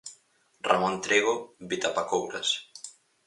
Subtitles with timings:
[0.69, 1.35] Ramón Trigo
[1.69, 2.47] "Vitapakouras".